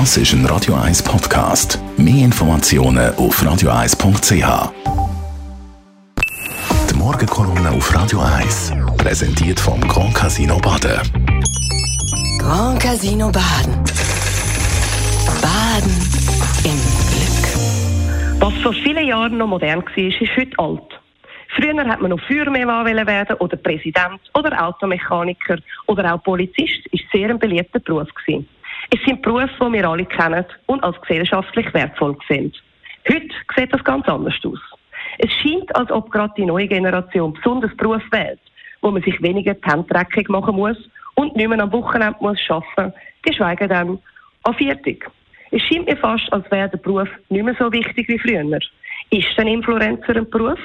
Das 0.00 0.16
ist 0.16 0.32
ein 0.32 0.44
Radio 0.46 0.74
1 0.74 1.04
Podcast. 1.04 1.78
Mehr 1.96 2.24
Informationen 2.24 3.14
auf 3.14 3.40
radio1.ch. 3.40 4.72
Die 6.90 6.94
Morgenkolumne 6.96 7.70
auf 7.70 7.94
Radio 7.94 8.18
1 8.18 8.72
präsentiert 8.98 9.60
vom 9.60 9.80
Grand 9.82 10.12
Casino 10.12 10.58
Baden. 10.58 11.00
Grand 12.40 12.82
Casino 12.82 13.30
Baden. 13.30 13.84
Baden 15.40 15.94
im 16.64 16.80
Glück. 17.12 18.40
Was 18.40 18.62
vor 18.64 18.72
vielen 18.72 19.06
Jahren 19.06 19.38
noch 19.38 19.46
modern 19.46 19.84
war, 19.84 19.96
ist 19.96 20.36
heute 20.36 20.58
alt. 20.58 21.00
Früher 21.54 21.86
hat 21.86 22.00
man 22.00 22.10
noch 22.10 22.20
Feuerwehrmann 22.26 23.06
werden 23.06 23.36
oder 23.36 23.56
Präsident 23.56 24.20
oder 24.36 24.60
Automechaniker 24.66 25.58
oder 25.86 26.14
auch 26.14 26.22
Polizist. 26.24 26.84
Ist 26.90 27.04
sehr 27.12 27.30
ein 27.30 27.38
beliebter 27.38 27.78
Beruf 27.78 28.08
gewesen. 28.12 28.48
Es 28.90 29.00
sind 29.04 29.22
Berufe, 29.22 29.48
die 29.60 29.72
wir 29.72 29.88
alle 29.88 30.04
kennen 30.04 30.44
und 30.66 30.82
als 30.84 31.00
gesellschaftlich 31.00 31.72
wertvoll 31.74 32.16
sind. 32.28 32.62
Heute 33.08 33.28
sieht 33.56 33.72
das 33.72 33.84
ganz 33.84 34.06
anders 34.08 34.34
aus. 34.44 34.60
Es 35.18 35.32
scheint, 35.32 35.74
als 35.76 35.90
ob 35.90 36.10
gerade 36.10 36.34
die 36.36 36.46
neue 36.46 36.68
Generation 36.68 37.34
besonders 37.34 37.74
Beruf 37.76 38.02
wählt, 38.10 38.40
wo 38.80 38.90
man 38.90 39.02
sich 39.02 39.20
weniger 39.22 39.54
die 39.54 39.70
Hände 39.70 39.86
dreckig 39.88 40.28
machen 40.28 40.56
muss 40.56 40.76
und 41.14 41.36
nicht 41.36 41.48
mehr 41.48 41.60
am 41.60 41.72
Wochenende 41.72 42.16
muss 42.20 42.38
arbeiten, 42.48 42.92
geschweige 43.22 43.68
denn 43.68 43.98
an 44.42 44.54
Viertig. 44.54 45.08
Es 45.50 45.62
scheint 45.62 45.86
mir 45.86 45.96
fast, 45.96 46.32
als 46.32 46.50
wäre 46.50 46.68
der 46.68 46.78
Beruf 46.78 47.08
nicht 47.28 47.44
mehr 47.44 47.54
so 47.58 47.72
wichtig 47.72 48.08
wie 48.08 48.18
früher. 48.18 48.58
Ist 49.10 49.38
ein 49.38 49.46
Influencer 49.46 50.16
ein 50.16 50.28
Beruf? 50.28 50.58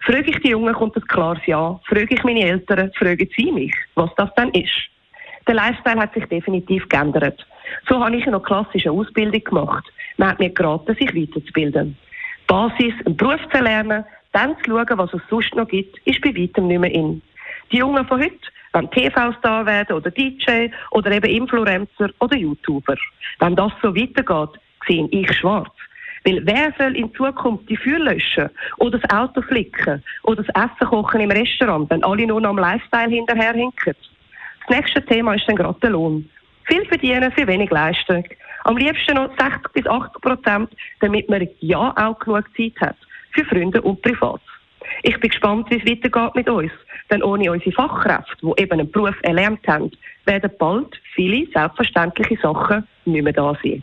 Frage 0.00 0.30
ich 0.30 0.38
die 0.40 0.50
Jungen, 0.50 0.74
kommt 0.74 0.96
ein 0.96 1.06
klares 1.06 1.44
Ja. 1.46 1.80
Frage 1.86 2.14
ich 2.14 2.24
meine 2.24 2.44
Eltern, 2.44 2.90
fragen 2.98 3.28
sie 3.36 3.52
mich, 3.52 3.74
was 3.94 4.10
das 4.16 4.30
dann 4.36 4.50
ist. 4.50 4.74
Der 5.46 5.54
Lifestyle 5.54 6.00
hat 6.00 6.14
sich 6.14 6.24
definitiv 6.26 6.88
geändert. 6.88 7.46
So 7.88 8.02
habe 8.02 8.16
ich 8.16 8.26
eine 8.26 8.40
klassische 8.40 8.90
Ausbildung 8.90 9.42
gemacht. 9.44 9.84
Man 10.16 10.28
hat 10.28 10.40
mir 10.40 10.50
geraten, 10.50 10.94
sich 10.94 11.14
weiterzubilden. 11.14 11.96
Die 12.42 12.46
Basis, 12.46 12.94
einen 13.04 13.16
Beruf 13.16 13.40
zu 13.52 13.62
lernen, 13.62 14.04
dann 14.32 14.56
zu 14.58 14.70
schauen, 14.70 14.98
was 14.98 15.14
es 15.14 15.22
sonst 15.30 15.54
noch 15.54 15.68
gibt, 15.68 15.98
ist 16.06 16.20
bei 16.20 16.34
weitem 16.34 16.66
nicht 16.66 16.80
mehr 16.80 16.92
in. 16.92 17.22
Die 17.72 17.78
Jungen 17.78 18.06
von 18.06 18.20
heute 18.20 18.36
wollen 18.72 18.90
TV-Star 18.90 19.64
werden 19.66 19.96
oder 19.96 20.10
DJ 20.10 20.68
oder 20.90 21.12
eben 21.12 21.30
Influencer 21.30 22.10
oder 22.20 22.36
YouTuber. 22.36 22.96
Wenn 23.38 23.56
das 23.56 23.72
so 23.82 23.94
weitergeht, 23.94 24.60
sehe 24.86 25.08
ich 25.10 25.32
schwarz. 25.32 25.70
Weil 26.24 26.44
wer 26.46 26.72
soll 26.78 26.96
in 26.96 27.14
Zukunft 27.14 27.68
die 27.68 27.76
Feuer 27.76 27.98
löschen 27.98 28.48
oder 28.78 28.98
das 28.98 29.10
Auto 29.10 29.42
flicken 29.42 30.02
oder 30.22 30.42
das 30.42 30.64
Essen 30.64 30.88
kochen 30.88 31.20
im 31.20 31.30
Restaurant, 31.30 31.90
wenn 31.90 32.02
alle 32.02 32.26
nur 32.26 32.40
noch 32.40 32.50
am 32.50 32.58
Lifestyle 32.58 33.10
hinterherhinken? 33.10 33.94
Das 34.66 34.78
nächste 34.78 35.04
Thema 35.04 35.34
ist 35.34 35.46
dann 35.46 35.56
gerade 35.56 35.78
der 35.80 35.90
Lohn. 35.90 36.28
Viel 36.64 36.84
verdienen 36.86 37.32
für 37.32 37.46
wenig 37.46 37.70
Leistung. 37.70 38.24
Am 38.64 38.76
liebsten 38.76 39.16
noch 39.16 39.30
60 39.38 39.72
bis 39.72 39.86
80 39.86 40.22
Prozent, 40.22 40.70
damit 41.00 41.28
man 41.28 41.46
ja 41.60 41.92
auch 41.96 42.18
genug 42.18 42.44
Zeit 42.56 42.80
hat 42.80 42.96
für 43.32 43.44
Freunde 43.44 43.82
und 43.82 44.00
Privat. 44.02 44.40
Ich 45.02 45.18
bin 45.20 45.30
gespannt, 45.30 45.70
wie 45.70 45.76
es 45.76 45.86
weitergeht 45.86 46.34
mit 46.34 46.48
uns. 46.48 46.72
Denn 47.10 47.22
ohne 47.22 47.52
unsere 47.52 47.72
Fachkräfte, 47.72 48.36
die 48.42 48.62
eben 48.62 48.72
einen 48.72 48.90
Beruf 48.90 49.16
erlernt 49.22 49.66
haben, 49.68 49.90
werden 50.24 50.50
bald 50.58 50.98
viele 51.14 51.46
selbstverständliche 51.52 52.38
Sachen 52.40 52.86
nicht 53.04 53.22
mehr 53.22 53.32
da 53.32 53.54
sein. 53.62 53.82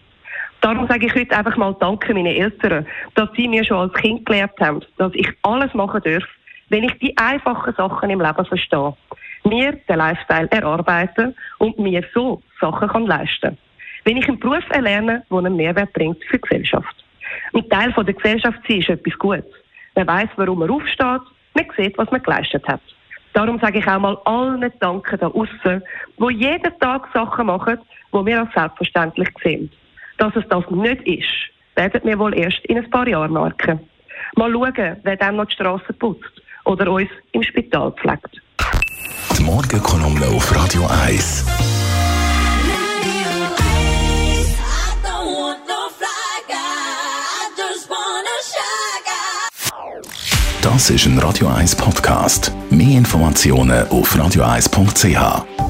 Darum 0.61 0.87
sage 0.87 1.07
ich 1.07 1.15
heute 1.15 1.35
einfach 1.37 1.57
mal 1.57 1.75
Danke 1.79 2.13
meinen 2.13 2.27
Eltern, 2.27 2.85
dass 3.15 3.29
sie 3.35 3.47
mir 3.47 3.63
schon 3.63 3.77
als 3.77 3.93
Kind 3.93 4.25
gelernt 4.25 4.59
haben, 4.59 4.81
dass 4.97 5.11
ich 5.15 5.27
alles 5.43 5.73
machen 5.73 6.01
darf, 6.03 6.23
wenn 6.69 6.83
ich 6.83 6.93
die 6.99 7.15
einfachen 7.17 7.73
Sachen 7.75 8.09
im 8.09 8.21
Leben 8.21 8.45
verstehe 8.45 8.95
mir 9.43 9.73
den 9.73 9.97
Lifestyle 9.97 10.49
erarbeiten 10.51 11.35
und 11.59 11.77
mir 11.79 12.03
so 12.13 12.41
Sachen 12.59 12.87
kann 12.87 13.05
leisten 13.05 13.57
Wenn 14.05 14.17
ich 14.17 14.27
einen 14.27 14.39
Beruf 14.39 14.63
erlerne, 14.69 15.23
der 15.29 15.37
einen 15.37 15.55
Mehrwert 15.55 15.93
bringt 15.93 16.23
für 16.25 16.37
die 16.37 16.41
Gesellschaft. 16.41 16.95
Ein 17.53 17.69
Teil 17.69 17.93
von 17.93 18.05
der 18.05 18.15
Gesellschaft 18.15 18.59
sein 18.67 18.79
ist 18.79 18.89
etwas 18.89 19.17
Gutes. 19.17 19.45
Man 19.95 20.07
weiß, 20.07 20.29
warum 20.35 20.59
man 20.59 20.69
aufsteht, 20.69 21.21
man 21.53 21.65
sieht, 21.77 21.97
was 21.97 22.11
man 22.11 22.23
geleistet 22.23 22.67
hat. 22.67 22.81
Darum 23.33 23.59
sage 23.59 23.79
ich 23.79 23.87
auch 23.87 23.99
mal 23.99 24.17
allen 24.25 24.71
Danken 24.79 25.19
da 25.19 25.27
außen, 25.27 25.81
wo 26.17 26.29
jeden 26.29 26.79
Tag 26.79 27.07
Sachen 27.13 27.47
machen, 27.47 27.77
wo 28.11 28.25
wir 28.25 28.41
als 28.41 28.53
selbstverständlich 28.53 29.29
sehen. 29.43 29.71
Dass 30.17 30.35
es 30.35 30.47
das 30.49 30.69
nicht 30.69 31.01
ist, 31.07 31.51
werden 31.75 32.01
wir 32.03 32.19
wohl 32.19 32.37
erst 32.37 32.63
in 32.65 32.77
ein 32.77 32.89
paar 32.89 33.07
Jahren 33.07 33.33
merken. 33.33 33.79
Mal 34.35 34.51
schauen, 34.51 34.97
wer 35.03 35.15
dann 35.15 35.37
noch 35.37 35.45
die 35.45 35.53
Straße 35.53 35.93
putzt 35.93 36.41
oder 36.65 36.91
uns 36.91 37.09
im 37.31 37.43
Spital 37.43 37.91
pflegt. 37.93 38.40
Die 39.41 39.47
Morgenkolumne 39.47 40.27
auf 40.27 40.55
Radio 40.55 40.85
1. 40.85 41.45
Das 50.61 50.91
ist 50.91 51.07
ein 51.07 51.17
Radio 51.17 51.47
1 51.47 51.75
Podcast. 51.75 52.51
Mehr 52.69 52.99
Informationen 52.99 53.87
auf 53.87 54.15
radio1.ch. 54.15 55.60